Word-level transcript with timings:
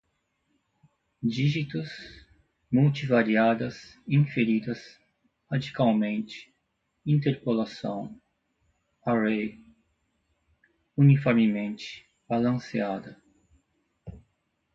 dígitos, 1.21 1.87
multi-variadas, 2.71 3.99
inferidas, 4.07 4.99
radicalmente, 5.47 6.51
interpolação, 7.05 8.19
array, 9.05 9.63
uniformemente, 10.97 12.03
balanceada 12.27 13.15